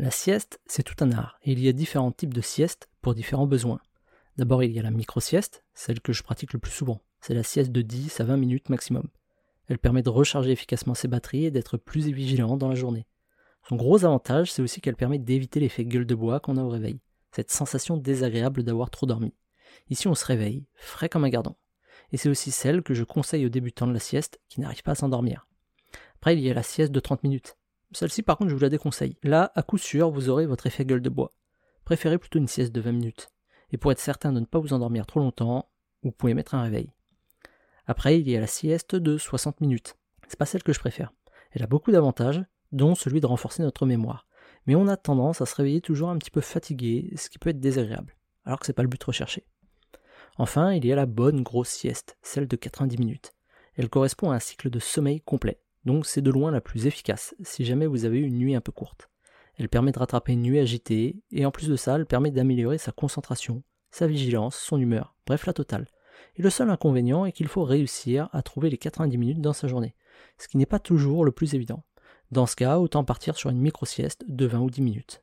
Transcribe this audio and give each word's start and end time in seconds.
La 0.00 0.10
sieste, 0.10 0.62
c'est 0.64 0.82
tout 0.82 0.94
un 1.04 1.12
art, 1.12 1.38
et 1.42 1.52
il 1.52 1.60
y 1.60 1.68
a 1.68 1.74
différents 1.74 2.10
types 2.10 2.32
de 2.32 2.40
siestes 2.40 2.88
pour 3.02 3.14
différents 3.14 3.46
besoins. 3.46 3.82
D'abord, 4.38 4.62
il 4.62 4.72
y 4.72 4.78
a 4.78 4.82
la 4.82 4.90
micro-sieste, 4.90 5.62
celle 5.74 6.00
que 6.00 6.14
je 6.14 6.22
pratique 6.22 6.54
le 6.54 6.58
plus 6.58 6.72
souvent. 6.72 7.02
C'est 7.20 7.34
la 7.34 7.42
sieste 7.42 7.70
de 7.70 7.82
10 7.82 8.18
à 8.18 8.24
20 8.24 8.38
minutes 8.38 8.70
maximum. 8.70 9.10
Elle 9.68 9.78
permet 9.78 10.02
de 10.02 10.08
recharger 10.08 10.52
efficacement 10.52 10.94
ses 10.94 11.06
batteries 11.06 11.44
et 11.44 11.50
d'être 11.50 11.76
plus 11.76 12.08
vigilant 12.08 12.56
dans 12.56 12.70
la 12.70 12.76
journée. 12.76 13.06
Son 13.68 13.76
gros 13.76 14.02
avantage, 14.06 14.50
c'est 14.50 14.62
aussi 14.62 14.80
qu'elle 14.80 14.96
permet 14.96 15.18
d'éviter 15.18 15.60
l'effet 15.60 15.84
gueule 15.84 16.06
de 16.06 16.14
bois 16.14 16.40
qu'on 16.40 16.56
a 16.56 16.62
au 16.62 16.70
réveil, 16.70 17.02
cette 17.30 17.50
sensation 17.50 17.98
désagréable 17.98 18.62
d'avoir 18.62 18.88
trop 18.88 19.04
dormi. 19.04 19.34
Ici, 19.90 20.08
on 20.08 20.14
se 20.14 20.24
réveille, 20.24 20.64
frais 20.76 21.10
comme 21.10 21.24
un 21.24 21.28
gardon. 21.28 21.56
Et 22.10 22.16
c'est 22.16 22.30
aussi 22.30 22.52
celle 22.52 22.82
que 22.82 22.94
je 22.94 23.04
conseille 23.04 23.44
aux 23.44 23.50
débutants 23.50 23.86
de 23.86 23.92
la 23.92 24.00
sieste 24.00 24.40
qui 24.48 24.62
n'arrivent 24.62 24.82
pas 24.82 24.92
à 24.92 24.94
s'endormir. 24.94 25.46
Après, 26.14 26.34
il 26.34 26.40
y 26.40 26.50
a 26.50 26.54
la 26.54 26.62
sieste 26.62 26.90
de 26.90 27.00
30 27.00 27.22
minutes. 27.22 27.58
Celle-ci, 27.92 28.22
par 28.22 28.36
contre, 28.36 28.50
je 28.50 28.54
vous 28.54 28.60
la 28.60 28.68
déconseille. 28.68 29.16
Là, 29.22 29.52
à 29.54 29.62
coup 29.62 29.78
sûr, 29.78 30.10
vous 30.10 30.28
aurez 30.28 30.46
votre 30.46 30.66
effet 30.66 30.84
gueule 30.84 31.02
de 31.02 31.10
bois. 31.10 31.32
Préférez 31.84 32.18
plutôt 32.18 32.38
une 32.38 32.48
sieste 32.48 32.72
de 32.72 32.80
20 32.80 32.92
minutes. 32.92 33.28
Et 33.72 33.76
pour 33.76 33.92
être 33.92 33.98
certain 33.98 34.32
de 34.32 34.40
ne 34.40 34.44
pas 34.44 34.58
vous 34.58 34.72
endormir 34.72 35.06
trop 35.06 35.20
longtemps, 35.20 35.68
vous 36.02 36.12
pouvez 36.12 36.34
mettre 36.34 36.54
un 36.54 36.62
réveil. 36.62 36.92
Après, 37.86 38.20
il 38.20 38.28
y 38.28 38.36
a 38.36 38.40
la 38.40 38.46
sieste 38.46 38.94
de 38.94 39.18
60 39.18 39.60
minutes. 39.60 39.96
C'est 40.28 40.38
pas 40.38 40.46
celle 40.46 40.62
que 40.62 40.72
je 40.72 40.78
préfère. 40.78 41.12
Elle 41.50 41.62
a 41.62 41.66
beaucoup 41.66 41.90
d'avantages, 41.90 42.42
dont 42.70 42.94
celui 42.94 43.20
de 43.20 43.26
renforcer 43.26 43.62
notre 43.62 43.86
mémoire. 43.86 44.26
Mais 44.66 44.76
on 44.76 44.86
a 44.86 44.96
tendance 44.96 45.40
à 45.40 45.46
se 45.46 45.56
réveiller 45.56 45.80
toujours 45.80 46.10
un 46.10 46.18
petit 46.18 46.30
peu 46.30 46.40
fatigué, 46.40 47.12
ce 47.16 47.28
qui 47.28 47.38
peut 47.38 47.50
être 47.50 47.60
désagréable, 47.60 48.16
alors 48.44 48.60
que 48.60 48.66
c'est 48.66 48.72
pas 48.72 48.82
le 48.82 48.88
but 48.88 49.02
recherché. 49.02 49.44
Enfin, 50.38 50.72
il 50.72 50.84
y 50.84 50.92
a 50.92 50.96
la 50.96 51.06
bonne 51.06 51.42
grosse 51.42 51.70
sieste, 51.70 52.16
celle 52.22 52.46
de 52.46 52.56
90 52.56 52.98
minutes. 52.98 53.32
Elle 53.74 53.88
correspond 53.88 54.30
à 54.30 54.36
un 54.36 54.40
cycle 54.40 54.70
de 54.70 54.78
sommeil 54.78 55.20
complet. 55.20 55.60
Donc 55.84 56.06
c'est 56.06 56.22
de 56.22 56.30
loin 56.30 56.50
la 56.50 56.60
plus 56.60 56.86
efficace 56.86 57.34
si 57.42 57.64
jamais 57.64 57.86
vous 57.86 58.04
avez 58.04 58.18
une 58.18 58.38
nuit 58.38 58.54
un 58.54 58.60
peu 58.60 58.72
courte. 58.72 59.10
Elle 59.56 59.68
permet 59.68 59.92
de 59.92 59.98
rattraper 59.98 60.32
une 60.32 60.42
nuit 60.42 60.58
agitée, 60.58 61.22
et 61.30 61.44
en 61.44 61.50
plus 61.50 61.68
de 61.68 61.76
ça, 61.76 61.96
elle 61.96 62.06
permet 62.06 62.30
d'améliorer 62.30 62.78
sa 62.78 62.92
concentration, 62.92 63.62
sa 63.90 64.06
vigilance, 64.06 64.56
son 64.56 64.80
humeur, 64.80 65.14
bref 65.26 65.44
la 65.46 65.52
totale. 65.52 65.86
Et 66.36 66.42
le 66.42 66.50
seul 66.50 66.70
inconvénient 66.70 67.26
est 67.26 67.32
qu'il 67.32 67.48
faut 67.48 67.64
réussir 67.64 68.28
à 68.32 68.42
trouver 68.42 68.70
les 68.70 68.78
90 68.78 69.18
minutes 69.18 69.40
dans 69.40 69.52
sa 69.52 69.68
journée, 69.68 69.94
ce 70.38 70.48
qui 70.48 70.56
n'est 70.56 70.66
pas 70.66 70.78
toujours 70.78 71.24
le 71.24 71.32
plus 71.32 71.54
évident. 71.54 71.84
Dans 72.30 72.46
ce 72.46 72.56
cas, 72.56 72.78
autant 72.78 73.04
partir 73.04 73.36
sur 73.36 73.50
une 73.50 73.60
micro-sieste 73.60 74.24
de 74.28 74.46
20 74.46 74.60
ou 74.60 74.70
10 74.70 74.82
minutes. 74.82 75.18